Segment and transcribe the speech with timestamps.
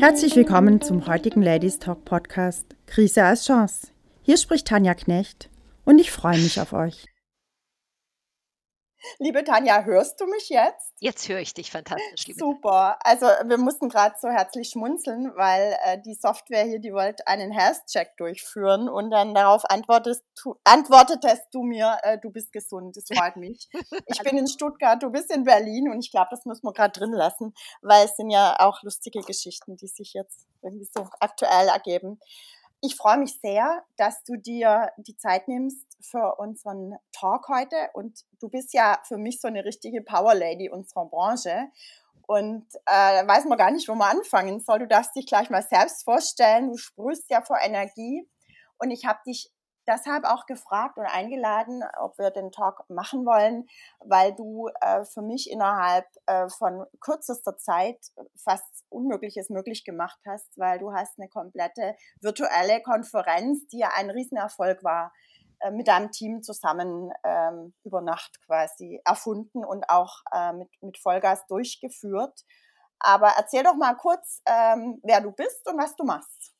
[0.00, 3.88] Herzlich willkommen zum heutigen Ladies Talk Podcast Krise als Chance.
[4.22, 5.50] Hier spricht Tanja Knecht
[5.84, 7.09] und ich freue mich auf euch.
[9.18, 10.92] Liebe Tanja, hörst du mich jetzt?
[10.98, 12.98] Jetzt höre ich dich fantastisch, liebe Super.
[13.02, 17.50] Also wir mussten gerade so herzlich schmunzeln, weil äh, die Software hier, die wollte einen
[17.52, 22.96] Health-Check durchführen und dann darauf antwortest du, antwortetest du mir, äh, du bist gesund.
[22.96, 23.68] Das freut mich.
[24.06, 26.98] Ich bin in Stuttgart, du bist in Berlin und ich glaube, das müssen wir gerade
[26.98, 31.68] drin lassen, weil es sind ja auch lustige Geschichten, die sich jetzt irgendwie so aktuell
[31.68, 32.18] ergeben.
[32.82, 37.76] Ich freue mich sehr, dass du dir die Zeit nimmst für unseren Talk heute.
[37.92, 41.68] Und du bist ja für mich so eine richtige Power Lady unserer Branche.
[42.26, 44.78] Und äh, weiß man gar nicht, wo man anfangen soll.
[44.78, 46.68] Du darfst dich gleich mal selbst vorstellen.
[46.70, 48.26] Du sprühst ja vor Energie.
[48.78, 49.52] Und ich habe dich
[49.86, 53.66] deshalb auch gefragt und eingeladen, ob wir den Talk machen wollen,
[54.00, 57.98] weil du äh, für mich innerhalb äh, von kürzester Zeit
[58.36, 64.10] fast Unmögliches möglich gemacht hast, weil du hast eine komplette virtuelle Konferenz, die ja ein
[64.10, 65.12] Riesenerfolg war,
[65.60, 70.98] äh, mit deinem Team zusammen ähm, über Nacht quasi erfunden und auch äh, mit, mit
[70.98, 72.44] Vollgas durchgeführt.
[72.98, 76.54] Aber erzähl doch mal kurz, ähm, wer du bist und was du machst.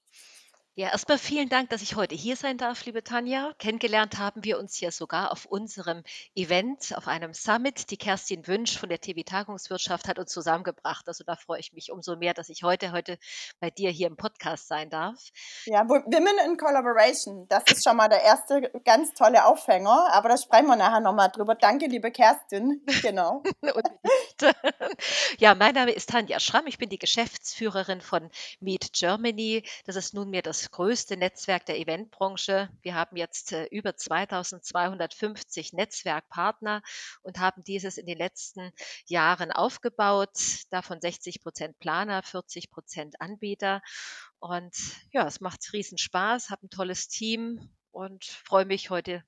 [0.76, 3.52] Ja, erstmal vielen Dank, dass ich heute hier sein darf, liebe Tanja.
[3.58, 6.04] Kennengelernt haben wir uns ja sogar auf unserem
[6.36, 7.90] Event, auf einem Summit.
[7.90, 11.08] Die Kerstin Wünsch von der TV Tagungswirtschaft hat uns zusammengebracht.
[11.08, 13.18] Also da freue ich mich umso mehr, dass ich heute, heute
[13.58, 15.18] bei dir hier im Podcast sein darf.
[15.66, 20.36] Ja, Women in Collaboration, das ist schon mal der erste ganz tolle Aufhänger, aber da
[20.38, 21.56] sprechen wir nachher nochmal drüber.
[21.56, 22.80] Danke, liebe Kerstin.
[23.02, 23.42] Genau.
[25.38, 26.68] ja, mein Name ist Tanja Schramm.
[26.68, 29.64] Ich bin die Geschäftsführerin von Meet Germany.
[29.84, 32.69] Das ist nunmehr das größte Netzwerk der Eventbranche.
[32.83, 36.83] Wir haben jetzt äh, über 2250 Netzwerkpartner
[37.22, 38.72] und haben dieses in den letzten
[39.06, 40.64] Jahren aufgebaut.
[40.70, 43.81] Davon 60 Prozent Planer, 40 Prozent Anbieter.
[44.38, 44.75] Und
[45.12, 49.25] ja, es macht riesen Spaß, habe ein tolles Team und freue mich, heute,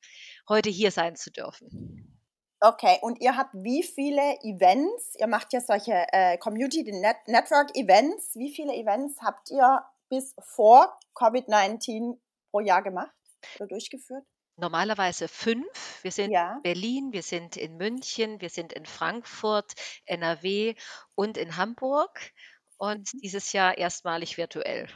[0.48, 2.18] heute hier sein zu dürfen.
[2.64, 5.16] Okay, und ihr habt wie viele Events?
[5.18, 8.36] Ihr macht ja solche äh, Community Net Network Events.
[8.36, 12.18] Wie viele Events habt ihr bis vor Covid-19
[12.50, 13.10] pro Jahr gemacht
[13.56, 14.26] oder durchgeführt?
[14.56, 16.04] Normalerweise fünf.
[16.04, 16.56] Wir sind ja.
[16.56, 19.72] in Berlin, wir sind in München, wir sind in Frankfurt,
[20.04, 20.74] NRW
[21.14, 22.32] und in Hamburg
[22.76, 23.20] und mhm.
[23.22, 24.86] dieses Jahr erstmalig virtuell.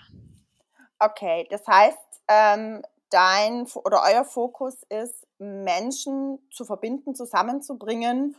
[0.98, 1.98] Okay, das heißt,
[2.28, 8.36] ähm, dein oder euer Fokus ist, Menschen zu verbinden, zusammenzubringen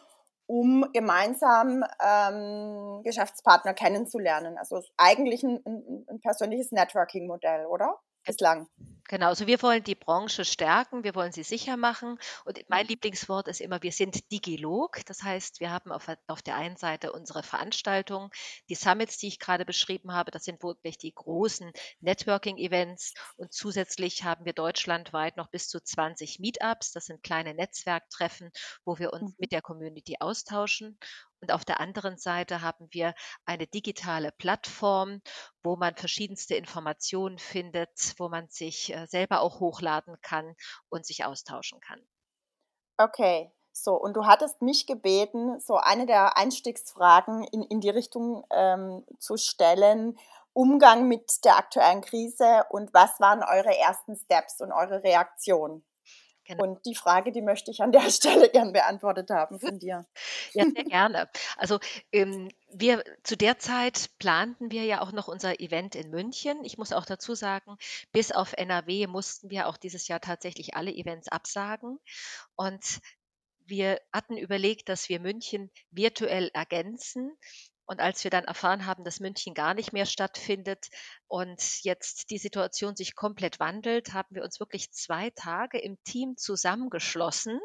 [0.48, 4.58] um gemeinsam ähm, Geschäftspartner kennenzulernen.
[4.58, 8.00] Also eigentlich ein, ein, ein persönliches Networking-Modell, oder?
[8.28, 8.68] Bislang.
[9.10, 12.20] Genau, also wir wollen die Branche stärken, wir wollen sie sicher machen.
[12.44, 12.90] Und mein mhm.
[12.90, 15.00] Lieblingswort ist immer, wir sind Digilog.
[15.06, 18.30] Das heißt, wir haben auf, auf der einen Seite unsere Veranstaltungen,
[18.68, 21.72] die Summits, die ich gerade beschrieben habe, das sind wirklich die großen
[22.02, 23.14] Networking-Events.
[23.38, 26.92] Und zusätzlich haben wir deutschlandweit noch bis zu 20 Meetups.
[26.92, 28.52] Das sind kleine Netzwerktreffen,
[28.84, 29.36] wo wir uns mhm.
[29.38, 31.00] mit der Community austauschen.
[31.42, 33.14] Und auf der anderen Seite haben wir
[33.46, 35.22] eine digitale Plattform,
[35.64, 40.56] wo man verschiedenste Informationen findet, wo man sich äh, selber auch hochladen kann
[40.90, 42.02] und sich austauschen kann.
[42.98, 48.44] Okay, so, und du hattest mich gebeten, so eine der Einstiegsfragen in, in die Richtung
[48.50, 50.18] ähm, zu stellen,
[50.54, 55.84] Umgang mit der aktuellen Krise und was waren eure ersten Steps und eure Reaktion?
[56.48, 56.64] Genau.
[56.64, 60.06] Und die Frage, die möchte ich an der Stelle gern beantwortet haben von dir.
[60.54, 61.30] Ja, sehr gerne.
[61.58, 61.80] Also
[62.12, 66.64] ähm, wir zu der Zeit planten wir ja auch noch unser Event in München.
[66.64, 67.78] Ich muss auch dazu sagen,
[68.14, 72.00] bis auf NRW mussten wir auch dieses Jahr tatsächlich alle Events absagen.
[72.56, 73.00] Und
[73.66, 77.38] wir hatten überlegt, dass wir München virtuell ergänzen.
[77.88, 80.88] Und als wir dann erfahren haben, dass München gar nicht mehr stattfindet
[81.28, 86.36] und jetzt die Situation sich komplett wandelt, haben wir uns wirklich zwei Tage im Team
[86.36, 87.60] zusammengeschlossen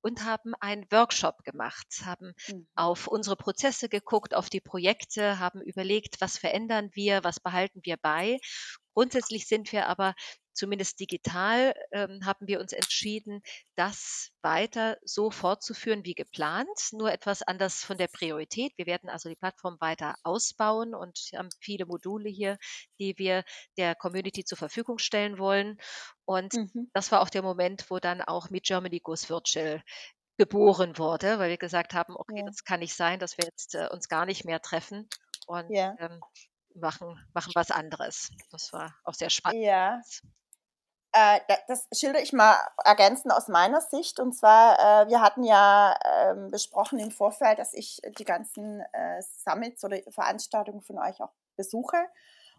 [0.00, 2.66] und haben einen Workshop gemacht, haben mhm.
[2.74, 7.96] auf unsere Prozesse geguckt, auf die Projekte, haben überlegt, was verändern wir, was behalten wir
[7.96, 8.38] bei.
[8.94, 10.14] Grundsätzlich sind wir aber
[10.58, 13.42] zumindest digital ähm, haben wir uns entschieden,
[13.76, 18.72] das weiter so fortzuführen wie geplant, nur etwas anders von der Priorität.
[18.76, 22.58] Wir werden also die Plattform weiter ausbauen und haben viele Module hier,
[22.98, 23.44] die wir
[23.76, 25.78] der Community zur Verfügung stellen wollen.
[26.24, 26.90] Und mhm.
[26.92, 29.80] das war auch der Moment, wo dann auch mit Germany Goes Virtual
[30.38, 32.46] geboren wurde, weil wir gesagt haben, okay, ja.
[32.46, 35.08] das kann nicht sein, dass wir jetzt äh, uns gar nicht mehr treffen.
[35.46, 35.94] Und ja.
[35.98, 36.20] ähm,
[36.78, 38.30] machen, machen was anderes.
[38.50, 39.62] Das war auch sehr spannend.
[39.62, 40.00] Ja.
[41.12, 44.20] Äh, das schilder ich mal ergänzend aus meiner Sicht.
[44.20, 49.22] Und zwar, äh, wir hatten ja ähm, besprochen im Vorfeld, dass ich die ganzen äh,
[49.22, 51.96] Summits oder Veranstaltungen von euch auch besuche.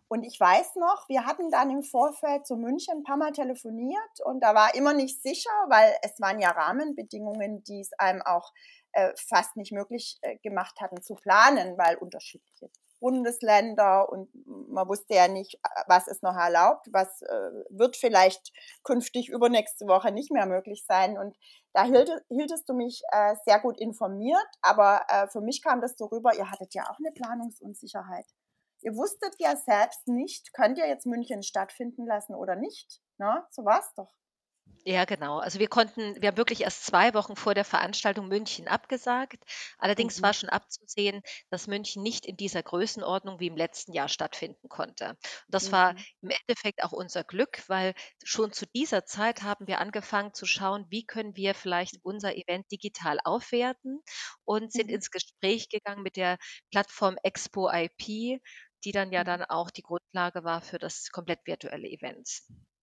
[0.08, 4.20] Und ich weiß noch, wir hatten dann im Vorfeld zu München ein paar Mal telefoniert
[4.26, 8.52] und da war immer nicht sicher, weil es waren ja Rahmenbedingungen, die es einem auch
[9.28, 15.60] fast nicht möglich gemacht hatten zu planen, weil unterschiedliche Bundesländer und man wusste ja nicht,
[15.88, 18.52] was ist noch erlaubt, was äh, wird vielleicht
[18.84, 21.18] künftig übernächste Woche nicht mehr möglich sein.
[21.18, 21.38] Und
[21.74, 25.96] da hielt, hieltest du mich äh, sehr gut informiert, aber äh, für mich kam das
[25.98, 28.26] so rüber, ihr hattet ja auch eine Planungsunsicherheit.
[28.82, 33.02] Ihr wusstet ja selbst nicht, könnt ihr jetzt München stattfinden lassen oder nicht?
[33.18, 34.14] Na, so war es doch.
[34.86, 35.40] Ja, genau.
[35.40, 39.44] Also wir konnten wir haben wirklich erst zwei Wochen vor der Veranstaltung München abgesagt.
[39.78, 40.34] Allerdings war Mhm.
[40.34, 45.10] schon abzusehen, dass München nicht in dieser Größenordnung wie im letzten Jahr stattfinden konnte.
[45.10, 45.18] Und
[45.50, 46.06] das war Mhm.
[46.22, 47.94] im Endeffekt auch unser Glück, weil
[48.24, 52.72] schon zu dieser Zeit haben wir angefangen zu schauen, wie können wir vielleicht unser Event
[52.72, 54.02] digital aufwerten
[54.46, 54.92] und sind Mhm.
[54.92, 56.38] ins Gespräch gegangen mit der
[56.72, 58.40] Plattform Expo IP,
[58.86, 59.26] die dann ja Mhm.
[59.26, 62.30] dann auch die Grundlage war für das komplett virtuelle Event.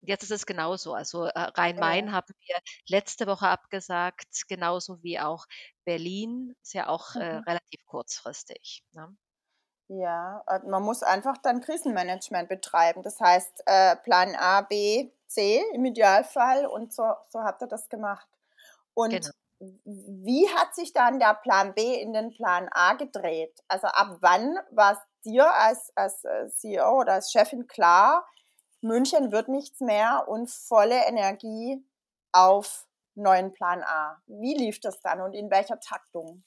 [0.07, 0.95] Jetzt ist es genauso.
[0.95, 2.13] Also, äh, Rhein-Main Ja.
[2.13, 2.57] haben wir
[2.89, 5.47] letzte Woche abgesagt, genauso wie auch
[5.85, 6.55] Berlin.
[6.63, 7.47] Ist ja auch, äh, Mhm.
[7.47, 9.17] relativ kurzfristig, ne?
[9.91, 13.03] Ja, äh, man muss einfach dann Krisenmanagement betreiben.
[13.03, 17.89] Das heißt, äh, Plan A, B, C im Idealfall und so so habt ihr das
[17.89, 18.27] gemacht.
[19.11, 19.31] Genau.
[19.31, 19.79] Und w
[20.25, 23.63] wie hat sich dann der Plan B in den Plan A gedreht?
[23.69, 28.27] Also, ab wann war's dir als als, äh, CEO oder als Chefin klar,
[28.81, 31.85] München wird nichts mehr und volle Energie
[32.33, 34.23] auf neuen Plan A?
[34.27, 36.45] Wie lief das dann und in welcher Taktung?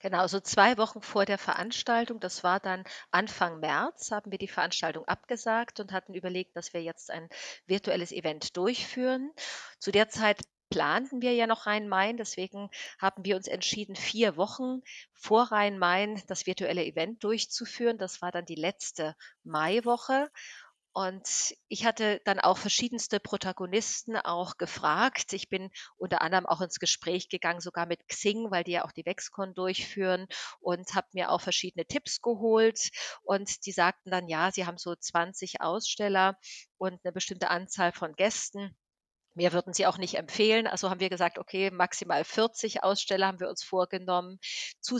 [0.00, 4.46] Genau, so 2 Wochen vor der Veranstaltung, das war dann Anfang März, haben wir die
[4.46, 7.28] Veranstaltung abgesagt und hatten überlegt, dass wir jetzt ein
[7.66, 9.32] virtuelles Event durchführen.
[9.78, 12.68] Zu der Zeit planten wir ja noch Rhein-Main, deswegen
[13.00, 14.82] haben wir uns entschieden, 4 Wochen
[15.14, 17.96] vor Rhein-Main das virtuelle Event durchzuführen.
[17.96, 20.28] Das war dann die letzte Maiwoche.
[20.96, 25.34] Und ich hatte dann auch verschiedenste Protagonisten auch gefragt.
[25.34, 28.92] Ich bin unter anderem auch ins Gespräch gegangen, sogar mit Xing, weil die ja auch
[28.92, 30.26] die Wexcon durchführen
[30.58, 32.88] und habe mir auch verschiedene Tipps geholt.
[33.22, 36.38] Und die sagten dann, ja, sie haben so 20 Aussteller
[36.78, 38.74] und eine bestimmte Anzahl von Gästen.
[39.36, 40.66] Mehr würden sie auch nicht empfehlen.
[40.66, 44.40] Also haben wir gesagt, okay, maximal 40 Aussteller haben wir uns vorgenommen.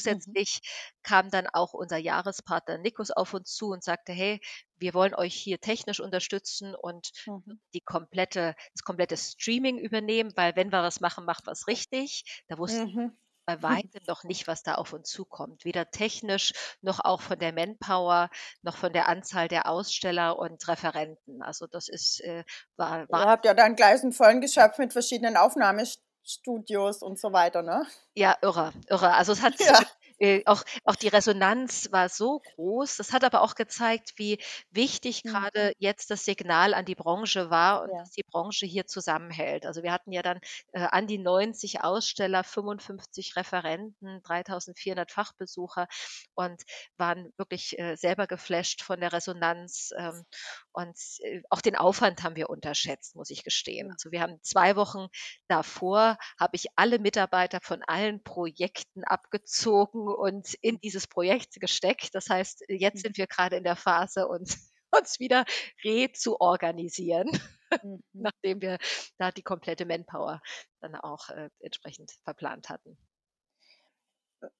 [0.04, 0.60] Mhm, Zusätzlich
[1.02, 4.40] kam dann auch unser Jahrespartner Nikos auf uns zu und sagte, hey,
[4.76, 10.54] wir wollen euch hier technisch unterstützen und mhm, die komplette, das komplette Streaming übernehmen, weil
[10.56, 12.24] wenn wir was machen, macht was richtig.
[12.48, 13.18] Da wussten mhm.
[13.46, 15.64] Bei weitem noch nicht, was da auf uns zukommt.
[15.64, 16.52] Weder technisch
[16.82, 18.30] noch auch von der Manpower,
[18.62, 21.42] noch von der Anzahl der Aussteller und Referenten.
[21.42, 22.44] Also das ist, äh,
[22.76, 27.32] war, war Ihr habt ja dann gleich 'n vollen geschöpft mit verschiedenen Aufnahmestudios und so
[27.32, 27.86] weiter, ne?
[28.18, 29.12] Ja, irre, irre.
[29.12, 29.86] Also, es hat Ja.
[30.18, 32.96] Äh, auch auch die Resonanz war so groß.
[32.96, 34.38] Das hat aber auch gezeigt, wie
[34.70, 35.46] wichtig Mhm.
[35.46, 38.06] grade jetzt das Signal an die Branche war und Ja.
[38.06, 39.66] dass die Branche hier zusammenhält.
[39.66, 40.40] Also, wir hatten ja dann,
[40.72, 45.86] äh, an die 90 Aussteller, 55 Referenten, 3.400 Fachbesucher
[46.34, 46.62] und
[46.96, 50.24] waren wirklich, äh, selber geflasht von der Resonanz, ähm,
[50.72, 53.90] und, äh, auch den Aufwand haben wir unterschätzt, muss ich gestehen.
[53.92, 55.06] Also, wir haben 2 Wochen
[55.48, 62.14] davor habe ich alle Mitarbeiter von allen Projekten abgezogen und in dieses Projekt gesteckt.
[62.14, 63.02] Das heißt, jetzt Mhm.
[63.02, 65.44] sind wir gerade in der Phase, uns uns wieder
[65.84, 67.28] rezuorganisieren,
[67.82, 68.00] Mhm.
[68.12, 68.78] nachdem wir
[69.18, 70.40] da die komplette Manpower
[70.80, 72.96] dann auch, äh, entsprechend verplant hatten.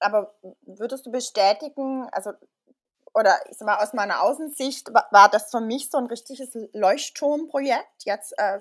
[0.01, 2.33] Aber würdest du bestätigen, also
[3.15, 6.51] oder ich sage mal, aus meiner Außensicht wa war das für mich so 'n richtiges
[6.75, 8.61] Leuchtturmprojekt jetzt, äh,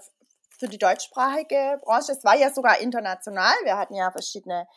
[0.60, 2.14] für die deutschsprachige Branche.
[2.14, 3.54] Es war ja sogar international.
[3.64, 4.68] Wir hatten ja verschiedene,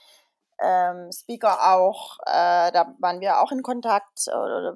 [0.62, 4.74] ähm, Speaker auch, äh, da waren wir auch in Kontakt oder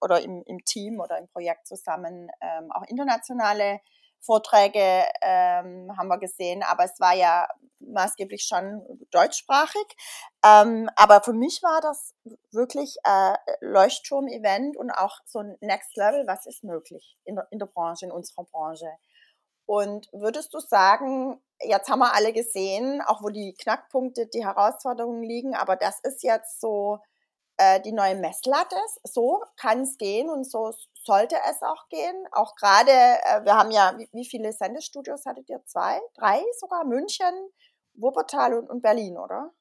[0.00, 2.28] oder im im Team oder im Projekt zusammen.
[2.40, 3.80] Ähm, auch internationale
[4.20, 7.48] Vorträge, ähm, haben wir gesehen, aber es war ja
[7.80, 9.86] maßgeblich schon deutschsprachig.
[10.44, 12.14] Ähm, aber für mich war das
[12.52, 17.58] wirklich, äh, Leuchtturm-Event und auch so 'n Next Level, was ist möglich in der in
[17.58, 18.86] der Branche, in unserer Branche.
[19.66, 25.22] Und würdest du sagen, jetzt haben wir alle gesehen, auch wo die Knackpunkte, die Herausforderungen
[25.22, 26.98] liegen, aber das ist jetzt so,
[27.58, 28.76] äh, die neue Messlatte.
[29.04, 30.72] So kann's gehen und so
[31.04, 32.16] sollte es auch gehen.
[32.32, 35.62] Auch grade, äh, wir haben ja wie wie viele Sendestudios hattet ihr?
[35.66, 36.84] 2, 3 sogar?
[36.84, 37.34] München,
[37.94, 39.52] Wuppertal und und Berlin, oder?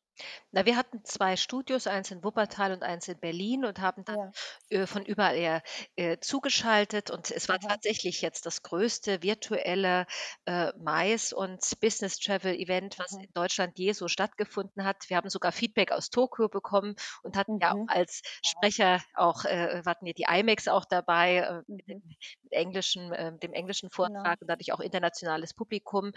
[0.53, 4.15] Na, wir hatten 2 Studios, eins in Wuppertal und eins in Berlin und haben dann,
[4.15, 4.33] Ja.
[4.69, 5.63] äh, von überall her,
[5.95, 7.69] äh, zugeschaltet und es war Aha.
[7.69, 10.05] tatsächlich jetzt das größte virtuelle,
[10.45, 13.25] äh, Mais und Business Travel Event, was Mhm.
[13.25, 15.09] in Deutschland je so stattgefunden hat.
[15.09, 17.87] Wir haben sogar Feedback aus Tokio bekommen und hatten ja auch Mhm.
[17.87, 22.01] als Sprecher auch äh, wir hatten ja die IMEX auch dabei, äh, mit Mhm.
[22.01, 24.31] dem englischen äh, dem englischen Genau.
[24.31, 26.11] Vortrag und dadurch auch internationales Publikum.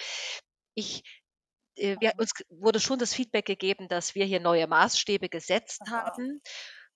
[0.75, 1.03] Ich
[1.77, 6.41] äh, wir uns wurde schon das Feedback gegeben, dass wir hier neue Maßstäbe gesetzt haben.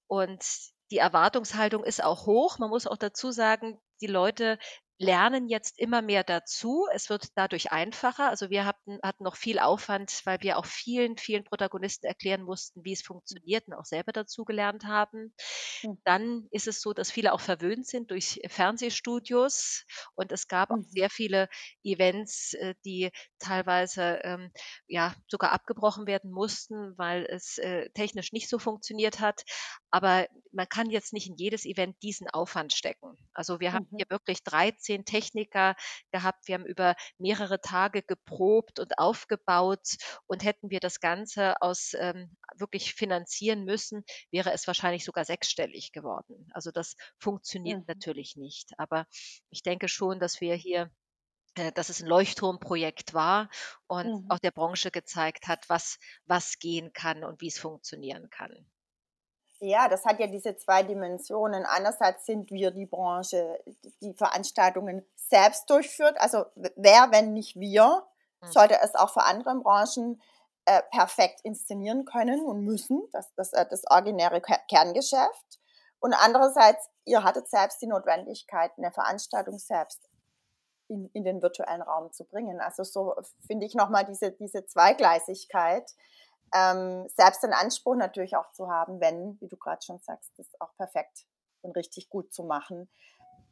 [0.07, 0.45] Und
[0.91, 2.59] die Erwartungshaltung ist auch hoch.
[2.59, 4.59] Man muss auch dazu sagen, die Leute
[4.99, 6.87] lernen jetzt immer mehr dazu.
[6.93, 8.29] Es wird dadurch einfacher.
[8.31, 12.85] Also, wir hatten hatten noch viel Aufwand, weil wir auch vielen, vielen Protagonisten erklären mussten,
[12.85, 15.35] wie es funktioniert und auch selber dazugelernt haben.
[15.83, 15.99] Mhm.
[16.05, 20.79] Dann ist es so, dass viele auch verwöhnt sind durch Fernsehstudios und es gab auch
[20.79, 20.87] Mhm.
[20.87, 21.49] sehr viele
[21.85, 24.51] Events, äh, die teilweise, ähm,
[24.87, 29.43] ja, sogar abgebrochen werden mussten, weil es, äh, technisch nicht so funktioniert hat.
[29.91, 33.17] Aber man kann jetzt nicht in jedes Event diesen Aufwand stecken.
[33.33, 33.97] Also, wir haben Mhm.
[33.97, 35.75] hier wirklich 13 Techniker
[36.13, 36.49] gehabt.
[36.49, 42.37] Wir haben über mehrere Tage geprobt und aufgebaut und hätten wir das Ganze aus ähm,
[42.57, 46.49] wirklich finanzieren müssen, wäre es wahrscheinlich sogar sechsstellig geworden.
[46.53, 47.85] Also, das funktioniert Mhm.
[47.87, 48.71] natürlich nicht.
[48.79, 49.07] Aber
[49.51, 50.91] ich denke schon, dass wir hier
[51.57, 53.51] äh, dass es 'n Leuchtturmprojekt war
[53.87, 54.29] und Mhm.
[54.29, 58.71] auch der Branche gezeigt hat, was was gehen kann und wie es funktionieren kann.
[59.63, 61.65] Ja, das hat ja diese 2 Dimensionen.
[61.67, 63.59] Einerseits sind wir die Branche,
[64.01, 66.17] die Veranstaltungen selbst durchführt.
[66.21, 68.05] Also, wer, wenn nicht wir,
[68.43, 68.53] Mhm.
[68.53, 70.23] sollte es auch für andere Branchen,
[70.65, 73.03] äh, perfekt inszenieren können und müssen.
[73.13, 75.59] Das das äh, das originäre Ke Kerngeschäft.
[75.99, 80.09] Und andererseits, ihr hattet selbst die Notwendigkeit, 'ne Veranstaltung selbst
[80.89, 82.61] in in den virtuellen Raum zu bringen.
[82.61, 83.15] Also, so
[83.47, 85.91] finde ich noch mal diese diese Zweigleisigkeit,
[86.55, 90.49] ähm, selbst den Anspruch natürlich auch zu haben, wenn, wie du grad schon sagst, das
[90.61, 91.27] auch perfekt
[91.63, 92.89] und richtig gut zu machen.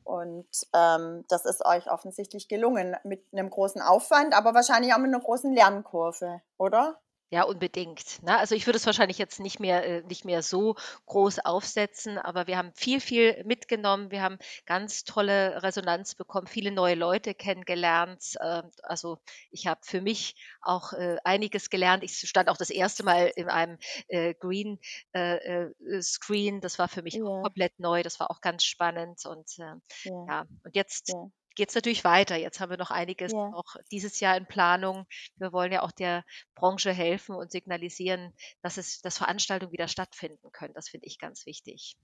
[0.04, 5.10] Und, ähm, das ist euch offensichtlich gelungen mit 'nem großen Aufwand, aber wahrscheinlich auch mit
[5.12, 7.00] 'ner großen Lernkurve, oder?
[7.32, 8.38] Ja, unbedingt, ne?
[8.38, 12.46] Also, ich würde es wahrscheinlich jetzt nicht mehr äh, nicht mehr so groß aufsetzen, aber
[12.46, 14.12] wir haben viel, viel mitgenommen.
[14.12, 18.34] Wir haben ganz tolle Resonanz bekommen, viele neue Leute kennengelernt.
[18.40, 19.18] Ähm, also,
[19.50, 22.04] ich habe für mich auch, äh, einiges gelernt.
[22.04, 24.78] Ich stand auch das erste Mal in einem, äh, Green
[25.12, 26.60] äh, äh, Screen.
[26.60, 27.42] Das war für mich Ja.
[27.42, 28.04] komplett neu.
[28.04, 30.12] Das war auch ganz spannend und, äh, Ja.
[30.28, 30.44] ja.
[30.62, 31.30] Und jetzt Ja.
[31.56, 32.36] Geht's natürlich weiter.
[32.36, 33.56] Jetzt haben wir noch einiges Ja.
[33.56, 35.06] auch dieses Jahr in Planung.
[35.36, 40.52] Wir wollen ja auch der Branche helfen und signalisieren, dass es dass Veranstaltungen wieder stattfinden
[40.52, 40.74] können.
[40.74, 41.94] Das finde ich ganz wichtig.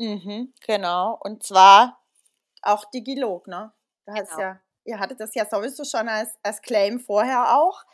[0.00, 1.18] Mhm, genau.
[1.20, 2.00] Und zwar
[2.62, 3.72] auch Digilog, ne?
[4.06, 4.38] Du hast Genau.
[4.38, 7.84] ja ihr hattet das ja sowieso schon als als Claim vorher auch.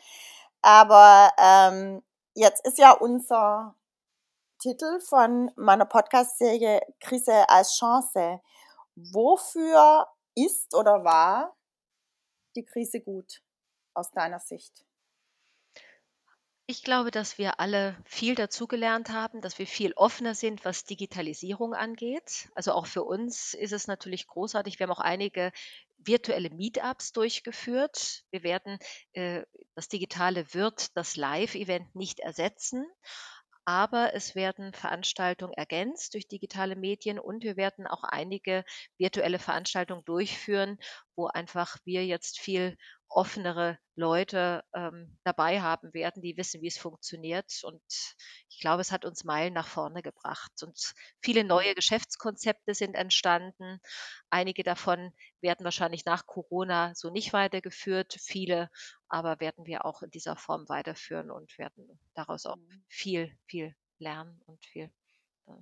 [0.63, 2.03] Aber, ähm,
[2.35, 3.75] jetzt ist ja unser
[4.59, 8.41] Titel von meiner Podcast-Serie „Krise als Chance“.
[8.95, 11.55] Wofür ist oder war
[12.55, 13.41] die Krise gut
[13.93, 14.85] aus deiner Sicht?
[16.67, 21.75] Ich glaube, dass wir alle viel dazugelernt haben, dass wir viel offener sind, was Digitalisierung
[21.75, 22.49] angeht.
[22.55, 24.79] Also, auch für uns ist es natürlich großartig.
[24.79, 25.51] Wir haben auch einige
[25.97, 28.23] virtuelle Meetups durchgeführt.
[28.31, 28.79] Wir werden
[29.13, 29.43] äh,
[29.75, 32.85] das Digitale wird das Live-Event nicht ersetzen,
[33.65, 38.63] aber es werden Veranstaltungen ergänzt durch digitale Medien und wir werden auch einige
[38.97, 40.77] virtuelle Veranstaltungen durchführen,
[41.15, 46.77] wo einfach wir jetzt viel offenere Leute, ähm, dabei haben werden, die wissen, wie es
[46.77, 47.51] funktioniert.
[47.63, 47.81] Und
[48.49, 50.51] ich glaube, es hat uns Meilen nach vorne gebracht.
[50.63, 53.79] Und viele neue Geschäftskonzepte sind entstanden.
[54.29, 58.17] Einige davon werden wahrscheinlich nach Corona so nicht weitergeführt.
[58.21, 58.69] Viele
[59.07, 62.85] aber werden wir auch in dieser Form weiterführen und werden daraus auch Mhm.
[62.87, 64.91] viel, viel lernen und viel,
[65.47, 65.53] äh.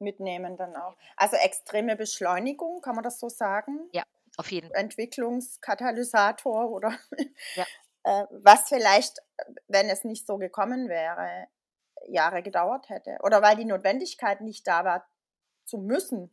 [0.00, 0.96] Mitnehmen dann auch.
[1.16, 3.90] Also, extreme Beschleunigung, kann man das so sagen?
[3.92, 4.04] Ja,
[4.38, 6.96] auf jeden Entwicklungskatalysator oder
[7.56, 7.66] Ja.
[8.04, 9.18] äh, was vielleicht,
[9.66, 11.48] wenn es nicht so gekommen wäre,
[12.06, 15.06] Jahre gedauert hätte oder weil die Notwendigkeit nicht da war
[15.64, 16.32] zu müssen.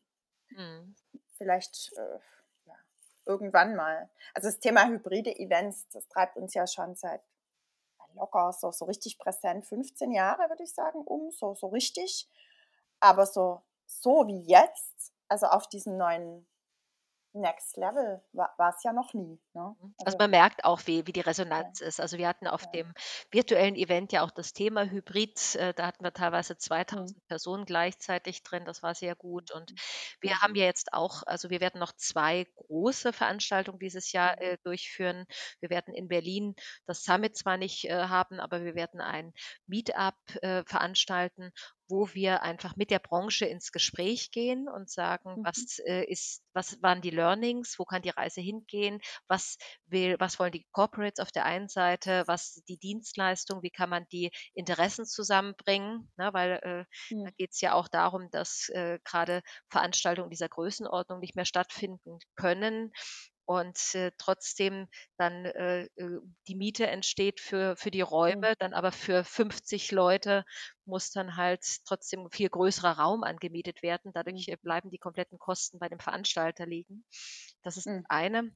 [0.49, 0.95] Mhm.
[1.37, 2.19] Vielleicht, äh,
[2.65, 2.75] ja,
[3.25, 4.09] irgendwann mal.
[4.35, 7.21] Also, das Thema hybride Events, das treibt uns ja schon seit
[8.13, 12.29] locker so so richtig präsent 15 Jahre, würde ich sagen, um, so so richtig.
[12.99, 16.47] Aber so so wie jetzt, also, auf diesen neuen
[17.35, 19.39] Next Level war es ja noch nie.
[19.53, 19.75] Ne?
[19.79, 19.95] Mhm.
[19.99, 21.87] Also, also, man merkt auch, wie, wie die Resonanz ja.
[21.87, 21.99] ist.
[21.99, 22.71] Also wir hatten auf ja.
[22.71, 22.93] dem
[23.29, 25.55] virtuellen Event ja auch das Thema Hybrid.
[25.55, 27.21] Äh, da hatten wir teilweise 2000 mhm.
[27.27, 28.63] Personen gleichzeitig drin.
[28.65, 29.51] Das war sehr gut.
[29.51, 29.75] Und mhm.
[30.21, 34.41] wir haben ja jetzt auch, also wir werden noch zwei große Veranstaltungen dieses Jahr mhm.
[34.41, 35.25] äh, durchführen.
[35.59, 39.33] Wir werden in Berlin das Summit zwar nicht äh, haben, aber wir werden ein
[39.67, 41.51] Meetup äh, veranstalten,
[41.87, 45.45] wo wir einfach mit der Branche ins Gespräch gehen und sagen, mhm.
[45.45, 50.39] was äh, ist, was waren die Learnings, wo kann die Reise hingehen, was will, was
[50.39, 55.05] wollen die Corporates auf der einen Seite, was die Dienstleistung, wie kann man die Interessen
[55.05, 57.25] zusammenbringen, ne, weil äh, mhm.
[57.25, 62.19] da geht es ja auch darum, dass äh, gerade Veranstaltungen dieser Größenordnung nicht mehr stattfinden
[62.35, 62.91] können
[63.45, 64.87] und äh, trotzdem
[65.17, 68.07] dann äh, äh, die Miete entsteht für, für die mhm.
[68.07, 70.43] Räume, dann aber für 50 Leute
[70.85, 74.11] muss dann halt trotzdem viel größerer Raum angemietet werden.
[74.13, 74.55] Dadurch mhm.
[74.61, 77.05] bleiben die kompletten Kosten bei dem Veranstalter liegen.
[77.63, 78.05] Das ist das mhm.
[78.09, 78.51] eine.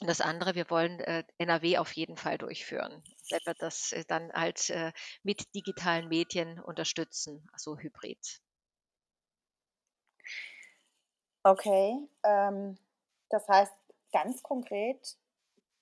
[0.00, 3.02] Und das andere, wir wollen äh, NRW auf jeden Fall durchführen.
[3.30, 4.92] Wir das äh, dann halt äh,
[5.22, 8.42] mit digitalen Medien unterstützen, also hybrid.
[11.44, 12.76] Okay, ähm,
[13.30, 13.72] das heißt,
[14.16, 15.16] ganz konkret,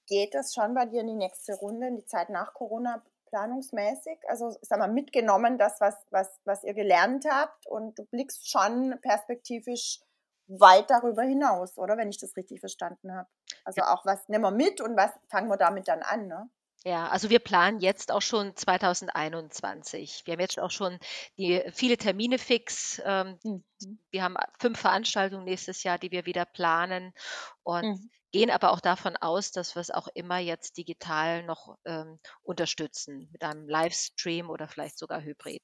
[0.07, 4.19] geht das schon bei dir in die nächste Runde, in die Zeit nach Corona planungsmäßig?
[4.29, 8.99] Also, sag mal, mitgenommen das, was, was, was ihr gelernt habt und du blickst schon
[9.03, 10.01] perspektivisch
[10.47, 11.97] weit darüber hinaus, oder?
[11.97, 13.29] Wenn ich das richtig verstanden habe.
[13.65, 16.51] Also auch was nehmen wir mit und was fangen wir damit dann an, ne?
[16.87, 20.23] Ja, also wir planen jetzt auch schon 2021.
[20.27, 20.99] Wir haben jetzt auch schon
[21.39, 23.01] die viele Termine fix.
[23.07, 23.65] Ähm, mhm.
[24.11, 27.15] Wir haben fünf Veranstaltungen nächstes Jahr, die wir wieder planen
[27.63, 28.11] und mhm.
[28.35, 33.29] Gehen aber auch davon aus, dass wir es auch immer jetzt digital noch ähm, unterstützen
[33.31, 35.63] mit einem Livestream oder vielleicht sogar Hybrid.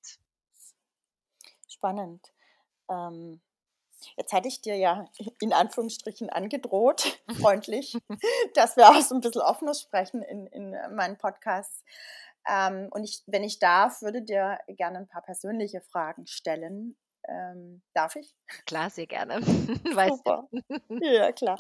[1.69, 2.33] Spannend.
[2.89, 3.41] Ähm,
[4.17, 5.11] Jetzt hatte ich dir ja
[5.41, 7.99] in Anführungsstrichen angedroht, freundlich,
[8.55, 11.85] dass wir auch so ein bisschen offener sprechen in, in meinen Podcasts.
[12.49, 16.97] Ähm, und ich, wenn ich darf, würde dir gerne ein paar persönliche Fragen stellen.
[17.31, 18.35] Ähm, darf ich?
[18.67, 19.41] Klar, sehr gerne.
[19.43, 20.49] Super.
[20.89, 21.59] Ja, klar.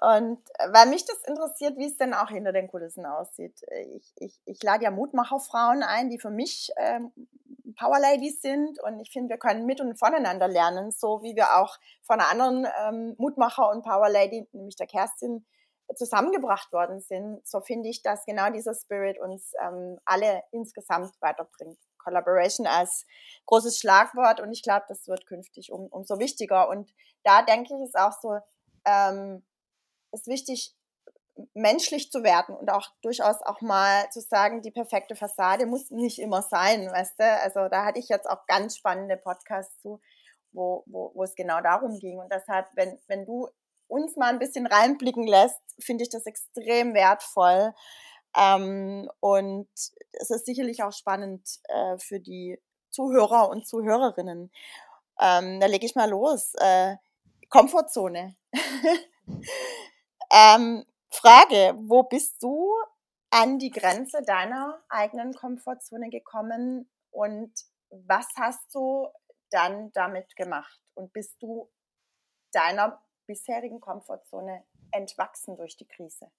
[0.00, 3.60] Und äh, weil mich das interessiert, wie es denn auch hinter den Kulissen aussieht.
[3.96, 7.12] Ich, ich, ich lade ja Mutmacherfrauen ein, die für mich ähm,
[7.76, 11.56] Power Ladies sind und ich finde, wir können mit und voneinander lernen, so wie wir
[11.56, 15.44] auch von einer anderen ähm, Mutmacher und Power Lady, nämlich der Kerstin,
[15.96, 17.46] zusammengebracht worden sind.
[17.46, 21.78] So finde ich, dass genau dieser Spirit uns ähm, alle insgesamt weiterbringt.
[22.02, 23.06] Collaboration als
[23.46, 26.68] großes Schlagwort und ich glaube, das wird künftig um, umso wichtiger.
[26.68, 26.92] Und
[27.24, 28.38] da denke ich, ist auch so,
[28.84, 29.44] ähm,
[30.12, 30.74] ist wichtig,
[31.54, 36.18] menschlich zu werden und auch durchaus auch mal zu sagen, die perfekte Fassade muss nicht
[36.18, 37.24] immer sein, weißt du?
[37.24, 40.00] Also da hatte ich jetzt auch ganz spannende Podcasts zu,
[40.52, 42.18] wo, wo, wo es genau darum ging.
[42.18, 43.48] Und deshalb, wenn, wenn du
[43.88, 47.74] uns mal ein bisschen reinblicken lässt, finde ich das extrem wertvoll.
[48.36, 52.58] Ähm, und es ist sicherlich auch spannend äh, für die
[52.90, 54.50] Zuhörer und Zuhörerinnen.
[55.20, 56.54] Ähm, da lege ich mal los.
[56.54, 56.96] Äh,
[57.48, 58.36] Komfortzone.
[60.32, 62.72] ähm, Frage, wo bist du
[63.30, 67.52] an die Grenze deiner eigenen Komfortzone gekommen und
[67.90, 69.08] was hast du
[69.50, 70.80] dann damit gemacht?
[70.94, 71.70] Und bist du
[72.52, 76.30] deiner bisherigen Komfortzone entwachsen durch die Krise?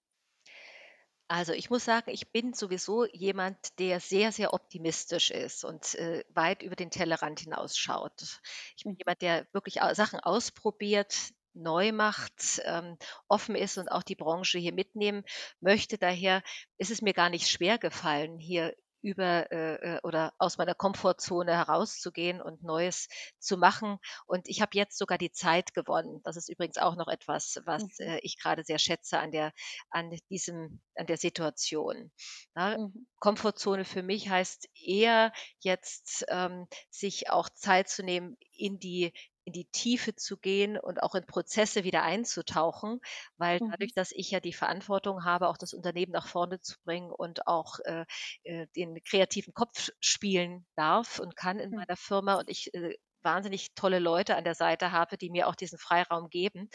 [1.28, 6.24] Also ich muss sagen, ich bin sowieso jemand, der sehr, sehr optimistisch ist und äh,
[6.30, 8.40] weit über den Tellerrand hinausschaut.
[8.78, 8.98] Ich bin mhm.
[9.00, 11.16] jemand, der wirklich Sachen ausprobiert,
[11.54, 15.24] neu macht, ähm, offen ist und auch die Branche hier mitnehmen
[15.60, 15.98] möchte.
[15.98, 16.44] Daher
[16.78, 21.52] ist es mir gar nicht schwer gefallen, hier über äh, äh, oder aus meiner Komfortzone
[21.52, 24.00] herauszugehen und Neues zu machen.
[24.26, 26.22] Und ich habe jetzt sogar die Zeit gewonnen.
[26.24, 28.08] Das ist übrigens auch noch etwas, was mhm.
[28.08, 29.52] äh, ich gerade sehr schätze an der
[29.90, 32.12] an diesem an der Situation.
[32.56, 33.08] Ja, mhm.
[33.20, 39.14] Komfortzone für mich heißt eher jetzt ähm, sich auch Zeit zu nehmen, in die
[39.46, 43.00] in die Tiefe zu gehen und auch in Prozesse wieder einzutauchen,
[43.38, 43.72] weil mhm.
[43.72, 47.48] dadurch, dass ich ja die Verantwortung habe, auch das Unternehmen nach vorne zu bringen und
[47.48, 48.06] auch äh,
[48.44, 51.78] äh den kreativen Kopf spielen darf und kann in mhm.
[51.78, 55.56] meiner Firma und ich äh, wahnsinnig tolle Leute an der Seite habe, die mir auch
[55.56, 56.70] diesen Freiraum geben,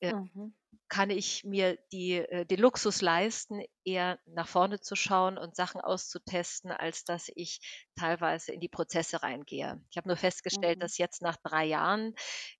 [0.00, 0.54] äh, mhm
[0.88, 5.80] kann ich mir die, äh, den Luxus leisten, eher nach vorne zu schauen und Sachen
[5.80, 7.60] auszutesten, als dass ich
[7.96, 9.82] teilweise in die Prozesse reingehe.
[9.90, 10.80] Ich habe nur festgestellt, mhm.
[10.80, 12.14] dass jetzt nach drei Jahren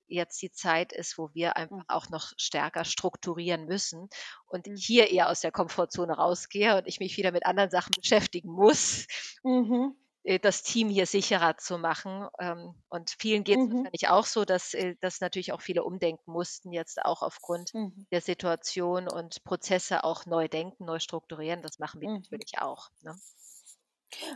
[0.07, 1.85] jetzt die Zeit ist, wo wir einfach mhm.
[1.89, 4.09] auch noch stärker strukturieren müssen
[4.47, 4.77] und mhm.
[4.77, 9.07] hier eher aus der Komfortzone rausgehe und ich mich wieder mit anderen Sachen beschäftigen muss.
[9.45, 9.95] Mhm.
[10.25, 12.29] Äh, das Team hier sicherer zu machen.
[12.41, 13.89] Ähm, und vielen geht es Mhm.
[13.93, 18.07] wahrscheinlich auch so, dass, äh, dass natürlich auch viele umdenken mussten, jetzt auch aufgrund Mhm.
[18.13, 21.63] der Situation und Prozesse auch neu denken, neu strukturieren.
[21.63, 22.25] Das machen wir Mhm.
[22.31, 22.91] natürlich auch.
[23.03, 23.21] Ne?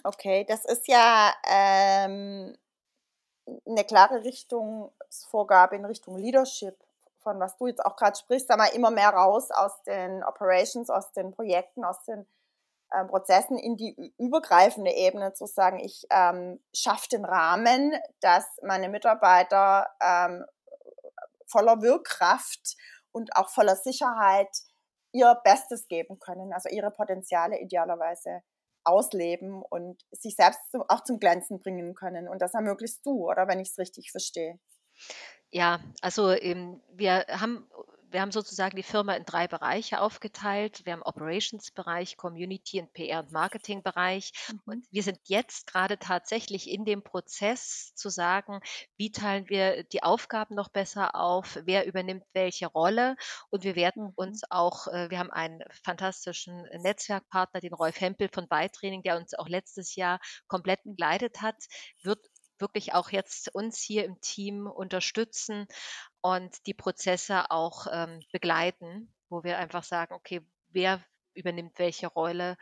[0.04, 2.56] Okay, das ist ja ähm,
[3.66, 6.76] eine klare Richtungsvorgabe in Richtung Leadership,
[7.18, 11.12] von was du jetzt auch gerade sprichst, mal, immer mehr raus aus den Operations, aus
[11.12, 12.26] den Projekten, aus den
[12.90, 18.88] äh, Prozessen in die übergreifende Ebene zu sagen, ich ähm, schaffe den Rahmen, dass meine
[18.88, 20.44] Mitarbeiter ähm,
[21.46, 22.76] voller Wirkkraft
[23.12, 24.48] und auch voller Sicherheit
[25.12, 28.42] ihr Bestes geben können, also ihre Potenziale idealerweise
[28.84, 32.28] ausleben und sich selbst auch zum Glänzen bringen können.
[32.28, 34.58] Und das ermöglichst du, oder wenn ich es richtig verstehe.
[35.50, 37.68] Ja, also ähm, wir haben
[38.10, 40.84] wir haben sozusagen die Firma in drei Bereiche aufgeteilt.
[40.84, 44.32] Wir haben Operations-Bereich, Community und PR- und Marketing-Bereich.
[44.64, 44.82] Und Mhm.
[44.90, 48.60] wir sind jetzt gerade tatsächlich in dem Prozess zu sagen,
[48.96, 53.16] wie teilen wir die Aufgaben noch besser auf, wer übernimmt welche Rolle.
[53.50, 54.34] Und wir werden Mhm.
[54.34, 59.34] uns auch, äh, wir haben einen fantastischen Netzwerkpartner, den Rolf Hempel von Beitraining, der uns
[59.34, 61.56] auch letztes Jahr komplett begleitet hat,
[62.02, 62.20] wird
[62.60, 65.66] wirklich auch jetzt uns hier im Team unterstützen
[66.20, 71.04] und die Prozesse auch ähm, begleiten, wo wir einfach sagen, okay, wer
[71.34, 72.56] übernimmt welche Rolle,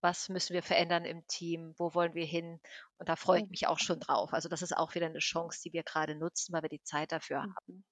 [0.00, 2.60] was müssen wir verändern im Team, wo wollen wir hin?
[2.98, 4.34] Und da freue ich mich auch schon drauf.
[4.34, 7.10] Also das ist auch wieder eine Chance, die wir gerade nutzen, weil wir die Zeit
[7.10, 7.54] dafür haben.
[7.66, 7.84] Mhm.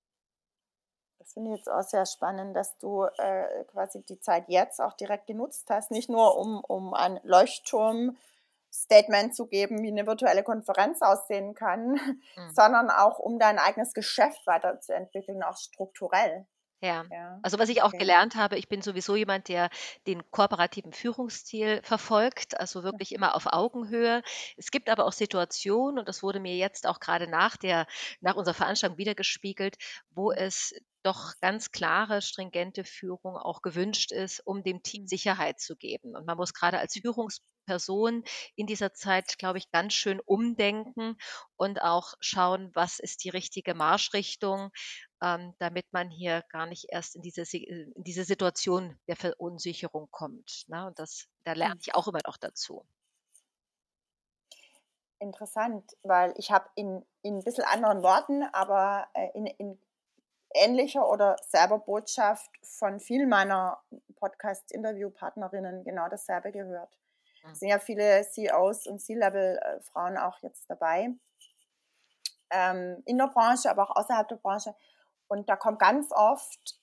[1.19, 4.95] Das finde ich jetzt auch sehr spannend, dass du äh, quasi die Zeit jetzt auch
[4.95, 7.21] direkt genutzt hast, nicht nur um, um ein
[8.73, 11.99] Leuchtturm-Statement zu geben, wie eine virtuelle Konferenz aussehen kann,
[12.37, 12.53] Mhm.
[12.55, 16.47] sondern auch um dein eigenes Geschäft weiterzuentwickeln, auch strukturell.
[16.83, 17.05] Ja.
[17.11, 17.97] Ja, Also was ich auch okay.
[17.97, 19.69] gelernt habe, ich bin sowieso jemand, der
[20.07, 24.23] den kooperativen Führungsstil verfolgt, also wirklich immer auf Augenhöhe.
[24.57, 27.87] Es gibt aber auch Situationen, und das wurde mir jetzt auch gerade nach der,
[28.21, 29.77] nach unserer Veranstaltung wiedergespiegelt,
[30.11, 35.09] wo es doch ganz klare, stringente Führung auch gewünscht ist, um dem Team Mhm.
[35.09, 36.15] Sicherheit zu geben.
[36.17, 36.95] Und man muss gerade als
[37.73, 38.25] Führungsperson
[38.57, 41.17] in dieser Zeit, glaube ich, ganz schön umdenken
[41.57, 44.71] und auch schauen, was ist die richtige Marschrichtung,
[45.23, 50.09] ähm, damit man hier gar nicht erst in diese, äh, in diese Situation der Verunsicherung
[50.11, 50.65] kommt.
[50.69, 50.87] Ne?
[50.87, 51.81] Und das, da lerne Mhm.
[51.81, 52.85] ich auch immer noch dazu.
[55.19, 59.79] Interessant, weil ich habe in, in ein bisschen anderen Worten, aber äh, in, in
[60.55, 63.81] ähnlicher oder selber Botschaft von vielen meiner
[64.17, 66.99] Podcast-Interview-Partnerinnen genau dasselbe gehört.
[67.51, 71.11] Es sind ja viele CEOs und C-Level-Frauen auch jetzt dabei,
[72.51, 74.75] ähm, in der Branche, aber auch außerhalb der Branche.
[75.29, 76.79] Und da kommt ganz oft,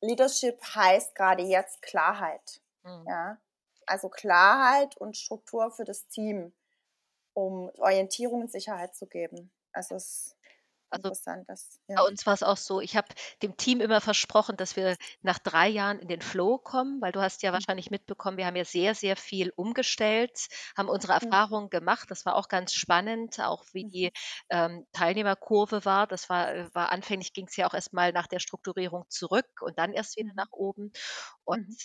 [0.00, 2.60] Leadership heißt gerade jetzt Klarheit.
[2.82, 3.04] Mhm.
[3.08, 3.38] Ja?
[3.86, 6.52] Also Klarheit und Struktur für das Team,
[7.32, 9.50] um Orientierung und Sicherheit zu geben.
[9.72, 10.36] Also es
[10.90, 11.48] Also interessant.
[11.48, 12.06] Das, Bei ja.
[12.06, 13.08] uns war es auch so, ich habe
[13.42, 17.20] dem Team immer versprochen, dass wir nach drei Jahren in den Flow kommen, weil du
[17.20, 17.68] hast ja Mhm.
[17.68, 20.46] wahrscheinlich mitbekommen, wir haben ja sehr, sehr viel umgestellt,
[20.76, 21.14] haben unsere.
[21.14, 22.10] Erfahrungen gemacht.
[22.10, 23.90] Das war auch ganz spannend, auch wie Mhm.
[23.92, 24.12] die
[24.50, 26.06] ähm, Teilnehmerkurve war.
[26.06, 29.78] Das war, äh, war anfänglich ging es ja auch erstmal nach der Strukturierung zurück und
[29.78, 30.36] dann erst wieder Mhm.
[30.36, 30.92] nach oben.
[31.44, 31.78] Und Mhm.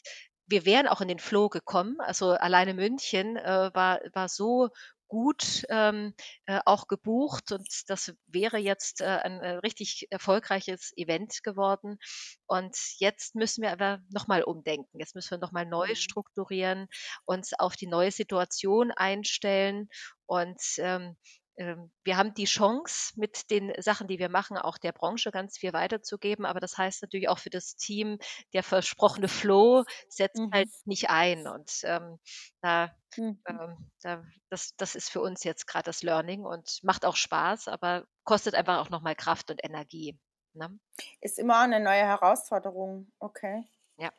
[0.48, 1.98] wir wären auch in den Flow gekommen.
[2.00, 4.70] Also alleine München äh, war, war so
[5.14, 6.16] gut ähm,
[6.48, 12.00] äh, auch gebucht und das wäre jetzt äh, ein äh, richtig erfolgreiches Event geworden.
[12.48, 15.00] Und jetzt müssen wir aber nochmal umdenken.
[15.00, 15.96] Jetzt müssen wir nochmal neu Mhm.
[15.96, 16.88] strukturieren,
[17.26, 19.88] uns auf die neue Situation einstellen
[20.26, 21.16] und ähm, ähm,
[21.56, 25.72] wir haben die Chance, mit den Sachen, die wir machen, auch der Branche ganz viel
[25.74, 26.46] weiterzugeben.
[26.46, 28.18] Aber das heißt natürlich auch für das Team,
[28.54, 30.52] der versprochene Flow setzt Mhm.
[30.54, 31.48] halt nicht ein.
[31.48, 32.20] Und ähm,
[32.62, 33.40] da Mhm.
[33.48, 37.68] ähm, da, das, das ist für uns jetzt gerade das Learning und macht auch Spaß,
[37.68, 40.18] aber kostet einfach auch nochmal Kraft und Energie.
[40.54, 40.80] Ne?
[41.22, 43.12] Ist immer eine neue Herausforderung.
[43.20, 43.64] Okay.
[43.98, 44.12] Ja.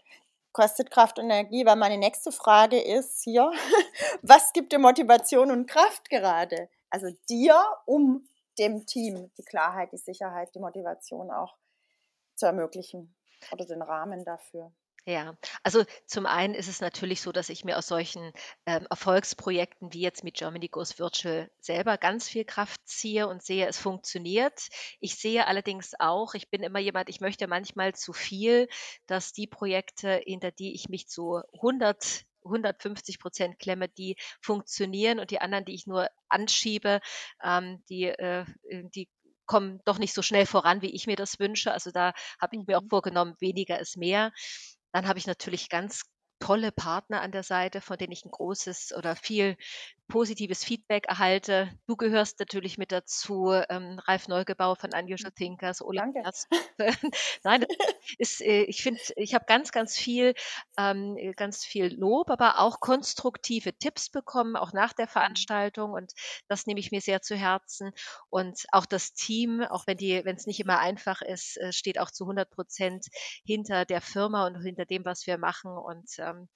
[0.52, 3.50] Kostet Kraft und Energie, weil meine nächste Frage ist hier,
[4.22, 6.68] was gibt dir Motivation und Kraft gerade?
[6.94, 8.24] Also dir, um
[8.57, 11.57] dem Team die Klarheit, die Sicherheit, die Motivation auch
[12.37, 13.16] zu ermöglichen
[13.50, 14.72] oder den Rahmen dafür.
[15.04, 18.33] Ja, also zum einen ist es natürlich so, dass ich mir aus solchen
[18.64, 23.66] ähm, Erfolgsprojekten wie jetzt mit Germany Goes Virtual selber ganz viel Kraft ziehe und sehe,
[23.66, 24.68] es funktioniert.
[25.00, 28.68] Ich sehe allerdings auch, ich bin immer jemand, ich möchte manchmal zu viel,
[29.09, 35.30] dass die Projekte, hinter die ich mich zu 100 150 Prozent klemme, die funktionieren und
[35.30, 37.00] die anderen, die ich nur anschiebe,
[37.42, 39.09] ähm, die, äh, die
[39.46, 41.72] kommen doch nicht so schnell voran, wie ich mir das wünsche.
[41.72, 42.88] Also da habe ich mir auch Mhm.
[42.88, 44.33] vorgenommen, weniger ist mehr.
[44.92, 46.02] Dann habe ich natürlich ganz
[46.40, 49.57] tolle Partner an der Seite, von denen ich ein großes oder viel
[50.08, 51.70] positives Feedback erhalte.
[51.86, 55.34] Du gehörst natürlich mit dazu, ähm, Ralf Neugebauer von Unusual Mhm.
[55.34, 56.04] Thinkers, Olaf.
[57.44, 57.66] Nein,
[58.18, 60.34] ist, äh, ich finde, ich habe ganz, ganz viel,
[60.78, 65.46] ähm, äh, ganz viel Lob, aber auch konstruktive Tipps bekommen, auch nach der Mhm.
[65.46, 66.12] Veranstaltung und
[66.48, 67.92] das nehme ich mir sehr zu Herzen.
[68.30, 71.98] Und auch das Team, auch wenn die wenn es nicht immer einfach ist, äh, steht
[72.00, 73.08] auch zu 100%
[73.44, 76.48] hinter der Firma und hinter dem, was wir machen und, ähm,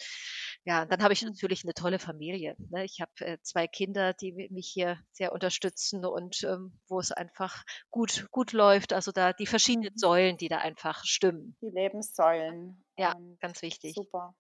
[0.65, 1.25] ja, dann habe ich Mhm.
[1.25, 2.85] natürlich 'ne tolle Familie, ne?
[2.85, 7.13] Ich habe, äh, 2 Kinder, die mi mich hier sehr unterstützen und, ähm, wo es
[7.13, 8.93] einfach gut gut läuft.
[8.93, 9.97] Also, da die verschiedenen Mhm.
[9.97, 11.57] Säulen, die da einfach stimmen.
[11.63, 13.97] Die Lebenssäulen Ja, und ganz wichtig.
[13.97, 14.35] super.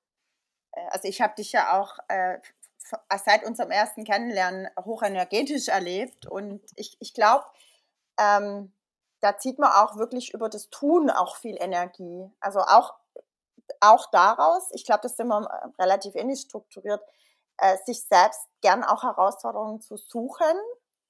[0.72, 2.38] Äh, also, ich habe dich ja auch, äh,
[3.24, 7.46] seit unserem ersten Kennenlernen hochenergetisch erlebt und ich ich glaube,
[8.18, 8.72] ähm,
[9.20, 12.30] da zieht man auch wirklich über das Tun auch viel Energie.
[12.40, 12.94] Also, auch
[13.80, 17.02] auch daraus ich glaube, das sind wir, äh, relativ ähnlich strukturiert,
[17.58, 20.56] äh, sich selbst gern auch Herausforderungen zu suchen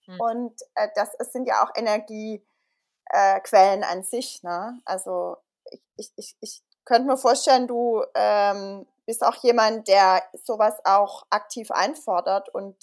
[0.06, 0.18] Mhm.
[0.20, 2.42] und, äh, das sind ja auch Energie
[3.10, 3.40] äh,
[3.84, 4.80] an sich, ne?
[4.84, 5.36] Also,
[5.70, 10.74] ich ich ich ich könnte mir vorstellen, du, ähm, bist auch jemand, der so was
[10.84, 12.76] auch aktiv einfordert und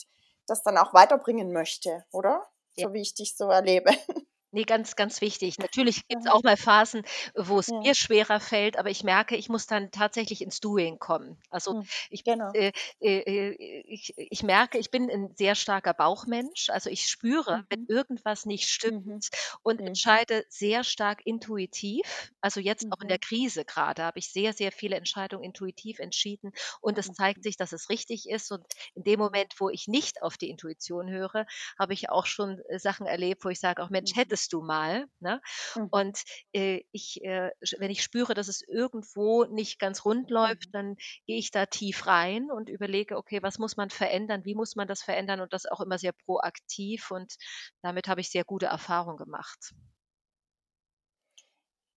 [0.47, 2.47] das dann auch weiterbringen möchte, oder?
[2.77, 2.87] Ja.
[2.87, 3.91] So wie ich dich so erlebe.
[4.55, 5.57] Ne, ganz, ganz wichtig.
[5.59, 6.31] Natürlich gibt's Aha.
[6.31, 7.03] auch mal Phasen,
[7.35, 7.83] wo es Ja.
[7.83, 11.37] mir schwerer fällt, aber ich merke, ich muss dann tatsächlich ins Doing kommen.
[11.49, 12.53] Also, Hm, ich genau.
[12.53, 16.69] äh, äh, äh, ich ich merke, ich bin 'n sehr starker Bauchmensch.
[16.69, 17.87] Also, ich spüre, wenn Mhm.
[17.87, 19.21] irgendwas nicht stimmt Mhm.
[19.61, 19.85] und Mhm.
[19.85, 22.31] entscheide sehr stark intuitiv.
[22.39, 23.19] Also, jetzt auch in der Mhm.
[23.19, 27.43] Krise grade habe ich sehr, sehr viele Entscheidungen intuitiv entschieden und es zeigt Mhm.
[27.43, 29.19] sich, dass es richtig ist und in dem Mhm.
[29.19, 31.45] Moment, wo ich nicht auf die Intuition höre,
[31.79, 34.15] habe ich auch schon, äh, Sachen erlebt, wo ich sage: „Ach Mensch, Mhm.
[34.15, 35.41] hättest du mal“, ne?
[35.75, 35.89] Mhm.
[35.89, 40.71] Und, äh, ich, äh wenn ich spüre, dass es irgendwo nicht ganz rund läuft, Mhm.
[40.73, 44.45] dann gehe ich da tief rein und überlege: „Okay, was muss man verändern?
[44.45, 47.35] Wie muss man das verändern?“ Und das auch immer sehr proaktiv und
[47.81, 49.73] damit habe ich sehr gute Erfahrungen gemacht.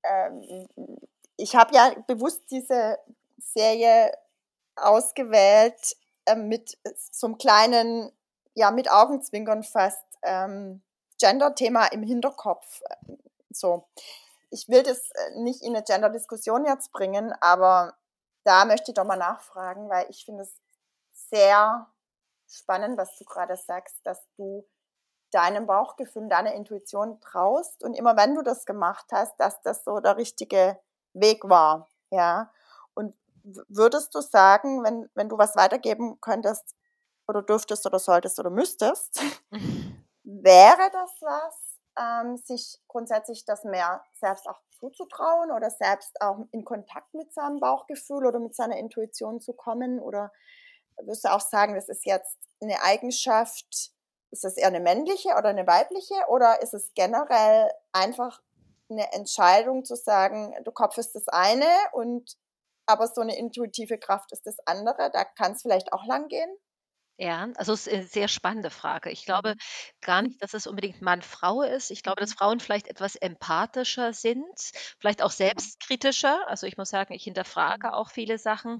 [0.04, 0.66] Ähm,
[1.36, 2.98] ich habe ja bewusst diese
[3.38, 4.12] Serie
[4.76, 6.78] ausgewählt, ähm, mit
[7.12, 8.12] so 'nem kleinen
[8.54, 10.82] ja, mit Augenzwinkern fast, ähm,
[11.20, 12.80] Genderthema im Hinterkopf,
[13.50, 13.88] so.
[14.50, 17.94] Ich will das, äh, nicht in 'ne Genderdiskussion jetzt bringen, aber
[18.44, 20.54] da möchte ich doch mal nachfragen, weil ich finde es
[21.30, 21.86] sehr
[22.48, 24.66] spannend, was du grade sagst, dass du
[25.32, 30.00] deinem Bauchgefühl, deiner Intuition traust und immer wenn du das gemacht hast, dass das so
[30.00, 30.78] der richtige
[31.14, 32.52] Weg war, ja?
[32.94, 33.16] Und
[33.68, 36.76] würdest du sagen, wenn wenn du was weitergeben könntest
[37.28, 39.20] oder dürftest oder solltest oder müsstest,
[40.28, 41.56] wäre das was,
[41.98, 47.60] ähm, sich grundsätzlich das mehr selbst auch zuzutrauen oder selbst auch in Kontakt mit seinem
[47.60, 50.00] Bauchgefühl oder mit seiner Intuition zu kommen?
[50.00, 50.32] Oder
[50.98, 53.92] würdest du auch sagen, das ist jetzt 'ne Eigenschaft
[54.32, 58.42] ist das eher 'ne männliche oder 'ne weibliche oder ist es generell einfach
[58.90, 62.36] 'ne Entscheidung zu sagen, der Kopf ist das eine und
[62.86, 66.50] aber so 'ne intuitive Kraft ist das andere, da kann's vielleicht auch lang gehen?
[67.20, 69.10] Ja, also ist, äh, sehr spannende Frage.
[69.10, 69.58] Ich glaube Mhm.
[70.00, 71.90] gar nicht, dass es unbedingt Mann-Frau ist.
[71.90, 72.34] Ich glaube, dass Mhm.
[72.34, 74.46] Frauen vielleicht etwas empathischer sind,
[75.00, 75.72] vielleicht auch Mhm.
[75.72, 76.46] selbstkritischer.
[76.48, 77.92] Also, ich muss sagen, ich hinterfrage Mhm.
[77.92, 78.78] auch viele Sachen.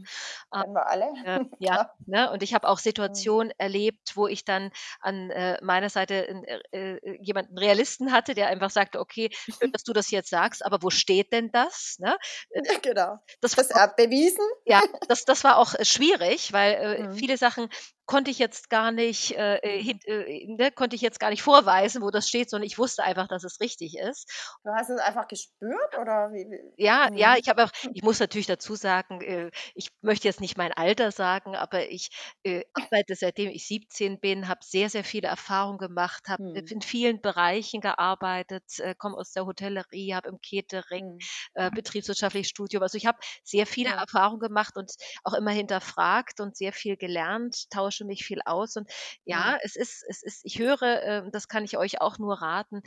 [0.55, 0.63] Hm.
[0.63, 1.99] Kennen wir alle, Äh, ja, klar.
[2.07, 2.31] ne?
[2.31, 3.29] Und ich habe auch Mhm.
[3.29, 4.71] Situationen erlebt, wo ich dann
[5.01, 6.61] an, äh, meiner Seite 'n äh,
[6.99, 10.79] äh, jemanden Realisten hatte, der einfach sagte: „Okay, schön, dass du das jetzt sagst, aber
[10.83, 12.17] wo steht denn das?“, ne?
[12.51, 13.19] Äh, Ja, genau.
[13.41, 14.45] das Ist das, äh, bewiesen?
[14.65, 17.09] ja, das das war auch, äh, schwierig, weil, äh, Mhm.
[17.11, 17.69] viele Sachen
[18.09, 22.03] konnte ich jetzt gar nicht, äh, äh, äh, ne, konnte ich jetzt gar nicht vorweisen,
[22.03, 24.59] wo das steht, sondern ich wusste einfach, dass es richtig ist.
[24.65, 26.47] Du hast es einfach gespürt oder wie?
[26.81, 27.37] Ja, ja, Mhm.
[27.37, 27.93] ich habe auch Hm.
[27.93, 32.09] ich muss natürlich dazu sagen, äh, ich möchte jetzt nicht mein Alter sagen, aber ich,
[32.45, 36.71] äh, arbeite seitdem ich 17 bin, habe sehr, sehr viele Erfahrungen gemacht, habe Mhm.
[36.71, 41.19] in vielen Bereichen gearbeitet, äh, komme aus der Hotellerie, habe im Catering,
[41.55, 43.99] äh, betriebswirtschaftliches Studium also, ich habe sehr viele Ja.
[43.99, 44.93] Erfahrungen gemacht und
[45.25, 48.91] auch immer hinterfragt und sehr viel gelernt, tausche mich viel aus und
[49.33, 49.53] Mhm.
[49.53, 52.83] ja, es ist es ist ich höre, ähm, das kann ich euch auch nur raten,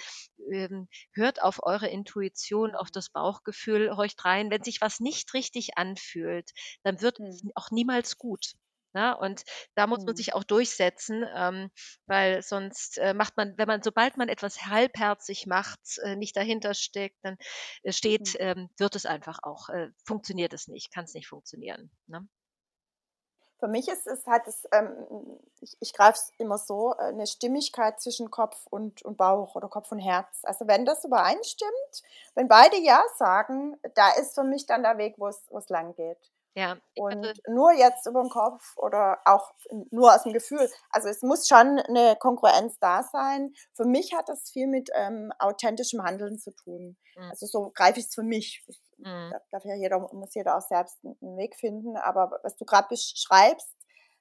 [0.51, 4.49] ähm, hört auf eure Intuition, auf das Bauchgefühl, horcht rein.
[4.51, 6.51] Wenn sich was nicht richtig anfühlt,
[6.83, 7.51] dann wird es Mhm.
[7.55, 8.53] auch niemals gut,
[8.93, 9.17] ne?
[9.17, 9.43] Und
[9.75, 10.15] da muss man Mhm.
[10.15, 11.69] sich auch durchsetzen, ähm,
[12.07, 16.73] weil sonst, äh, macht man wenn man sobald man etwas halbherzig macht, äh, nicht dahinter
[16.73, 17.37] steckt, dann,
[17.83, 18.37] äh, steht, Mhm.
[18.39, 22.27] ähm wird es einfach auch äh, funktioniert es nicht, kann's nicht funktionieren, ne?
[23.61, 27.27] Für mich ist es hat es, ähm ich ich greife es immer so, äh, 'ne
[27.27, 30.41] Stimmigkeit zwischen Kopf und und Bauch oder Kopf und Herz.
[30.43, 32.03] Also, wenn das übereinstimmt,
[32.35, 35.69] wenn beide „ja“ sagen, da ist für mich dann der Weg, wo es wo es
[35.69, 36.17] langgeht.
[36.55, 39.53] Ja, Und hatte nur jetzt über den Kopf oder auch
[39.91, 40.69] nur aus dem Gefühl.
[40.91, 43.53] Also es muss schon eine Kongruenz da sein.
[43.75, 46.97] Für mich hat das viel mit ähm, authentischem Handeln zu tun.
[47.17, 47.31] Mhm.
[47.31, 48.63] Also so greife ich es für mich.
[49.03, 49.33] Mhm.
[49.51, 51.97] da ja jeder, muss jeder auch selbst einen Weg finden.
[51.97, 53.75] Aber was du gerade beschreibst,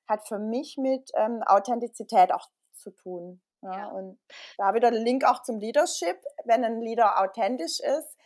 [0.08, 3.40] hat für mich mit ähm, Authentizität auch zu tun.
[3.62, 3.78] Ja?
[3.78, 3.88] Ja.
[3.88, 4.18] Und
[4.58, 6.18] da wieder der Link auch zum Leadership.
[6.44, 8.16] Wenn ein Leader authentisch ist,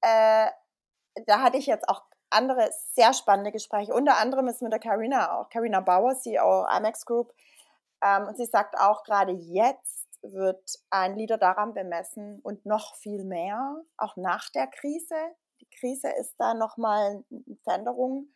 [0.00, 0.48] äh,
[1.26, 3.94] da hatte ich jetzt auch andere sehr spannende Gespräche.
[3.94, 7.32] Unter anderem ist mit der Carina auch, Carina Bauer, CEO IMAX Group.
[8.02, 13.24] Ähm, und sie sagt auch, gerade jetzt wird ein Leader daran bemessen und noch viel
[13.24, 15.14] mehr, auch nach der Krise.
[15.78, 18.28] Krise ist da nochmal eine Veränderung,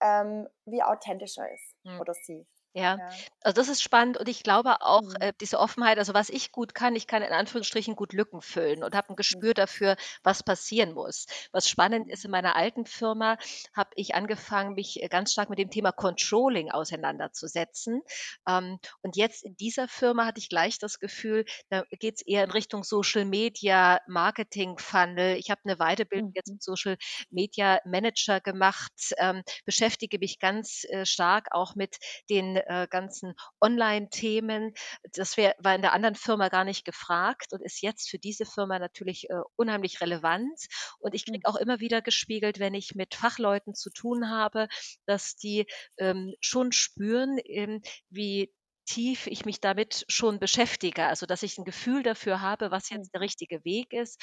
[0.00, 2.00] ähm, wie authentisch er ist Mhm.
[2.00, 2.46] oder sie.
[2.76, 3.24] Ja, Ja.
[3.42, 5.20] also das ist spannend und ich glaube auch, Mhm.
[5.20, 8.82] äh, diese Offenheit, also was ich gut kann, ich kann in Anführungsstrichen gut Lücken füllen
[8.82, 9.44] und habe ein Mhm.
[9.44, 11.26] Gespür dafür, was passieren muss.
[11.52, 12.32] Was spannend ist, in Mhm.
[12.32, 13.38] meiner alten Firma
[13.76, 18.02] habe ich angefangen, mich äh, ganz stark mit dem Thema Controlling auseinanderzusetzen.
[18.48, 22.44] Ähm, und jetzt in dieser Firma hatte ich gleich das Gefühl, da geht es eher
[22.44, 25.36] in Richtung Social Media, Marketing Funnel.
[25.36, 26.58] Ich habe eine Weiterbildung jetzt Mhm.
[26.60, 26.96] zum Social
[27.30, 31.96] Media Manager gemacht, ähm, beschäftige mich ganz äh, stark auch mit
[32.30, 34.72] den äh, ganzen Online-Themen.
[35.12, 38.46] Das wär, war in der anderen Firma gar nicht gefragt und ist jetzt für diese
[38.46, 40.58] Firma natürlich äh, unheimlich relevant.
[40.98, 41.48] Und ich kriege Mhm.
[41.48, 44.68] auch immer wieder gespiegelt, wenn ich mit Fachleuten zu tun habe,
[45.06, 45.66] dass die
[45.98, 48.54] ähm, schon spüren, ähm, wie
[48.86, 51.06] tief ich mich damit schon beschäftige.
[51.06, 53.22] Also dass ich ein Gefühl dafür habe, was jetzt der Mhm.
[53.22, 54.20] richtige Weg ist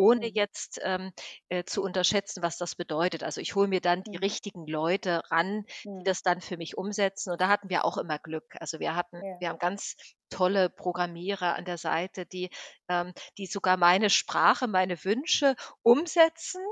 [0.00, 0.34] ohne Mhm.
[0.34, 1.12] jetzt ähm,
[1.48, 3.22] äh, zu unterschätzen, was das bedeutet.
[3.22, 4.18] Also ich hole mir dann die Mhm.
[4.18, 5.64] richtigen Leute ran,
[6.00, 6.04] die Mhm.
[6.04, 7.30] das dann für mich umsetzen.
[7.32, 8.56] Und da hatten wir auch immer Glück.
[8.60, 9.36] Also wir hatten, Ja.
[9.38, 9.96] wir haben ganz
[10.30, 12.50] tolle Programmierer an der Seite, die,
[12.88, 16.62] ähm, die sogar meine Sprache, meine Wünsche umsetzen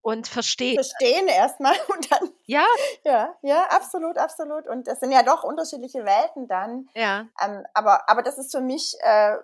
[0.00, 0.76] und verstehen.
[0.76, 2.66] Verstehen erstmal und dann, Ja,
[3.04, 4.66] ja, ja, absolut, absolut.
[4.68, 6.88] Und das sind ja doch unterschiedliche Welten dann.
[6.94, 9.36] ja, Ähm, aber, aber das ist für mich äh,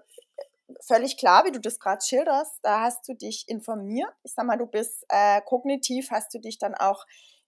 [0.87, 2.59] völlig klar, wie du das gerade schilderst.
[2.63, 4.13] Da hast du dich informiert.
[4.23, 7.05] Ich sag mal, du bist äh, kognitiv, hast du dich dann auch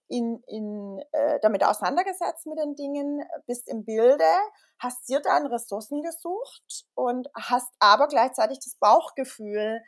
[0.09, 4.23] in, in, äh, damit auseinandergesetzt mit den Dingen, bist im Bilde,
[4.79, 9.81] hast dir dann Ressourcen gesucht und hast aber gleichzeitig das Bauchgefühl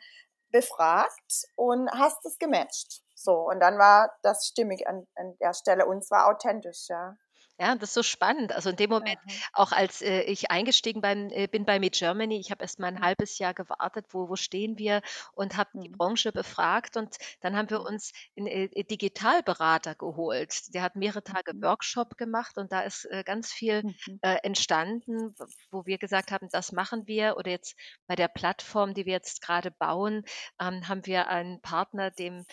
[0.50, 3.02] befragt und hast es gematcht.
[3.14, 7.16] So, und dann war das stimmig an, an der Stelle und zwar authentisch, ja.
[7.60, 8.52] Ja, das ist so spannend.
[8.52, 9.40] Also in dem Moment, Aha.
[9.52, 12.86] auch als äh, ich eingestiegen beim, äh, bin bei Meet Germany, ich habe erst mal
[12.88, 13.02] ein Mhm.
[13.02, 15.02] halbes Jahr gewartet, wo, wo stehen wir
[15.34, 15.98] und habe die Mhm.
[15.98, 17.84] Branche befragt und dann haben wir Mhm.
[17.84, 20.72] uns einen äh, Digitalberater geholt.
[20.74, 21.60] Der hat mehrere Tage Mhm.
[21.60, 24.20] Workshop gemacht und da ist äh, ganz viel Mhm.
[24.22, 27.36] äh, entstanden, w- wo wir gesagt haben, das machen wir.
[27.36, 30.24] Oder jetzt bei der Plattform, die wir jetzt gerade bauen,
[30.58, 32.46] ähm, haben wir einen Partner, dem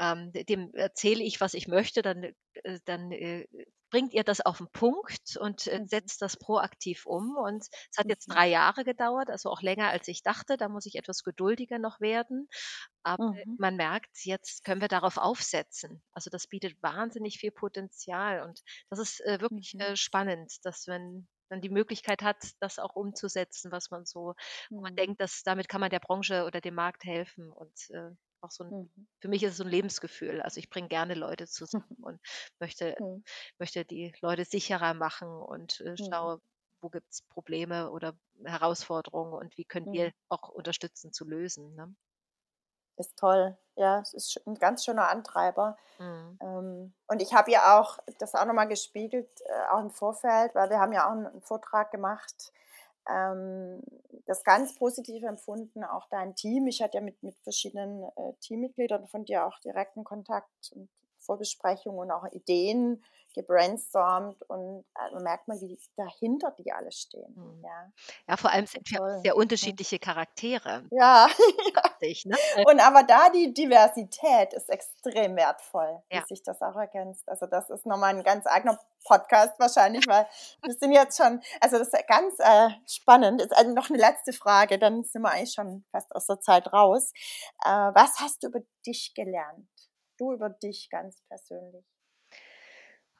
[0.00, 3.46] ähm, dem erzähle ich, was ich möchte, dann, äh, dann äh,
[3.90, 5.86] bringt ihr das auf den Punkt und äh, Mhm.
[5.86, 7.36] setzt das proaktiv um.
[7.36, 8.34] Und es hat jetzt Mhm.
[8.34, 10.56] drei Jahre gedauert, also auch länger als ich dachte.
[10.56, 12.48] Da muss ich etwas geduldiger noch werden.
[13.02, 13.56] Aber Mhm.
[13.56, 16.02] man merkt, jetzt können wir darauf aufsetzen.
[16.12, 18.42] Also das bietet wahnsinnig viel Potenzial.
[18.42, 19.80] Und das ist äh, wirklich Mhm.
[19.80, 24.34] äh, spannend, dass man dann die Möglichkeit hat, das auch umzusetzen, was man so,
[24.74, 24.96] wo man Mhm.
[24.96, 27.52] denkt, dass damit kann man der Branche oder dem Markt helfen.
[27.52, 28.10] Und äh,
[28.44, 29.06] auch so ein Mhm.
[29.20, 30.42] für mich ist es so ein Lebensgefühl.
[30.42, 32.20] Also ich bringe gerne Leute zusammen und
[32.60, 33.24] möchte, Mhm.
[33.58, 36.08] möchte die Leute sicherer machen und äh, Mhm.
[36.12, 36.40] schaue,
[36.80, 41.74] wo gibt es Probleme oder Herausforderungen und wie können wir auch unterstützen zu lösen.
[41.76, 41.94] Ne?
[42.96, 43.56] Ist toll.
[43.76, 45.76] Ja, es ist ein ganz schöner Antreiber.
[45.98, 46.38] Mhm.
[46.40, 50.70] Ähm, und ich habe ja auch das auch nochmal gespiegelt, äh, auch im Vorfeld, weil
[50.70, 52.52] wir haben ja auch einen Vortrag gemacht,
[53.08, 53.82] ähm,
[54.26, 56.66] das ganz positiv empfunden, auch dein Team.
[56.66, 60.88] Ich hatte ja mit, mit verschiedenen äh, Teammitgliedern von dir auch direkten Kontakt und
[61.24, 63.02] Vorbesprechungen und auch Ideen
[63.34, 67.34] gebrainstormt und man merkt mal, wie dahinter die alle stehen.
[67.34, 67.62] Mhm.
[67.64, 67.92] Ja,
[68.28, 71.28] Ja, vor allem also sind wir sehr unterschiedliche Charaktere, Ja,
[72.00, 72.24] ich.
[72.24, 72.36] Ne?
[72.56, 77.28] Äh, Und aber da die Diversität ist extrem wertvoll, wie Ja, sich das auch ergänzt.
[77.28, 80.26] Also das ist nochmal ein ganz eigener Podcast wahrscheinlich, weil
[80.62, 83.42] wir sind jetzt schon, also das ist ganz äh, spannend.
[83.42, 86.72] Ist also noch eine letzte Frage, dann sind wir eigentlich schon fast aus der Zeit
[86.72, 87.12] raus.
[87.64, 89.68] Äh, was hast du über dich gelernt?
[90.24, 91.84] Du über dich ganz persönlich.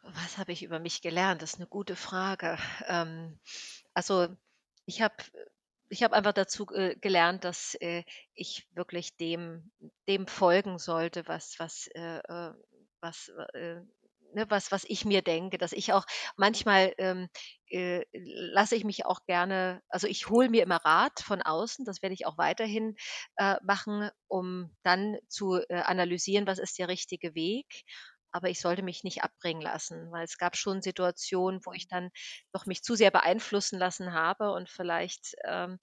[0.05, 1.43] was habe ich über mich gelernt?
[1.43, 2.57] Das ist eine gute Frage.
[2.87, 3.38] Ähm,
[3.93, 4.29] also
[4.87, 5.14] ich habe
[5.90, 9.71] ich habe einfach dazu äh, gelernt, dass äh, ich wirklich dem,
[10.09, 12.55] dem folgen sollte, was, was, äh, äh,
[13.01, 13.83] was, äh,
[14.35, 16.05] ne, was, was ich mir denke, dass ich auch
[16.37, 17.29] manchmal ähm,
[17.68, 22.03] äh, lasse ich mich auch gerne, also ich hole mir immer Rat von außen, das
[22.03, 22.97] werde ich auch weiterhin
[23.37, 27.66] äh, machen, um dann zu äh, analysieren, was ist der richtige Weg.
[28.33, 32.11] aber ich sollte mich nicht abbringen lassen, weil es gab schon Situationen, wo ich dann
[32.53, 35.78] doch mich zu sehr beeinflussen lassen habe und vielleicht ähm,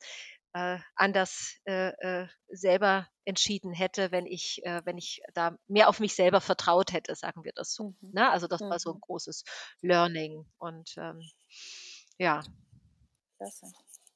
[0.54, 1.90] äh, anders äh,
[2.24, 6.94] äh, selber entschieden hätte, wenn ich, äh, wenn ich da mehr auf mich selber vertraut
[6.94, 7.96] hätte, sagen wir das so.
[8.02, 8.12] Mhm.
[8.14, 8.30] Ne?
[8.30, 9.02] Also das war so ein Mhm.
[9.02, 9.44] großes
[9.82, 11.22] Learning und ähm,
[12.18, 12.44] ja,
[13.38, 13.74] Klasse.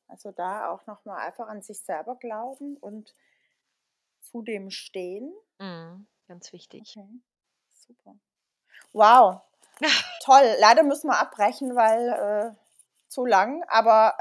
[0.08, 3.14] Also da auch nochmal einfach an sich selber glauben und
[4.22, 5.34] zu dem stehen.
[5.60, 6.98] mhm, ganz wichtig.
[6.98, 7.08] Okay,
[7.74, 8.16] super.
[8.94, 9.42] Wow,
[10.24, 10.56] toll.
[10.60, 12.56] Leider müssen wir abbrechen, weil äh,
[13.10, 14.18] zu lang, aber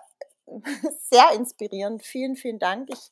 [1.10, 2.04] sehr inspirierend.
[2.04, 2.90] Vielen, vielen Dank.
[2.90, 3.10] Ich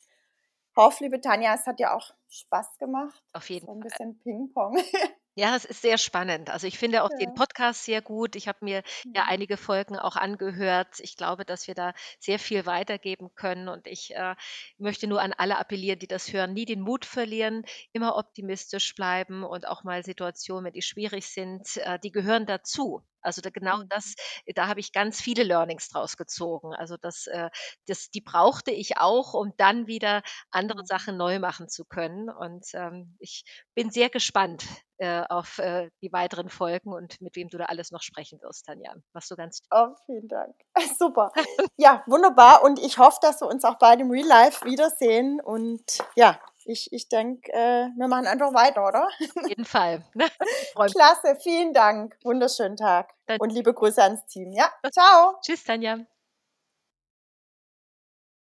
[0.75, 3.23] hoffe, liebe Tanja, es hat dir auch Spaß gemacht.
[3.33, 3.89] Auf jeden So ein Fall.
[3.89, 4.77] bisschen Ping-Pong.
[5.35, 6.51] Ja, es ist sehr spannend.
[6.51, 7.33] Also ich finde auch den Ja.
[7.33, 8.35] Podcast sehr gut.
[8.35, 8.83] Ich habe mir
[9.15, 9.27] ja Mhm.
[9.27, 10.99] einige Folgen auch angehört.
[10.99, 13.67] Ich glaube, dass wir da sehr viel weitergeben können.
[13.67, 14.35] Und ich äh,
[14.77, 17.63] möchte nur an alle appellieren, die das hören, nie den Mut verlieren,
[17.93, 23.01] immer optimistisch bleiben und auch mal Situationen, wenn die schwierig sind, äh, die gehören dazu.
[23.23, 23.89] Also da, genau Mhm.
[23.89, 24.15] das,
[24.55, 26.73] da habe ich ganz viele Learnings draus gezogen.
[26.73, 27.49] Also das, äh,
[27.87, 30.21] das, die brauchte ich auch, um dann wieder
[30.51, 30.85] andere Mhm.
[30.85, 32.29] Sachen neu machen zu können.
[32.29, 33.43] Und ähm, ich
[33.75, 34.65] bin sehr gespannt
[34.97, 38.65] äh, auf äh, die weiteren Folgen und mit wem du da alles noch sprechen wirst,
[38.65, 38.93] Tanja.
[39.13, 40.55] Machst du ganz Oh, vielen Dank.
[40.99, 41.31] Super.
[41.77, 42.63] Ja, wunderbar.
[42.63, 45.41] Und ich hoffe, dass wir uns auch bald im Real Life wiedersehen.
[45.41, 45.81] Und
[46.15, 49.07] ja, ich, ich denke, äh, wir machen einfach weiter, oder?
[49.35, 50.03] auf jeden Fall.
[50.75, 52.15] Klasse, vielen Dank.
[52.23, 53.13] Wunderschönen Tag.
[53.39, 54.51] Und liebe Grüße ans Team.
[54.53, 55.35] Ja, ciao.
[55.41, 55.99] Tschüss, Tanja.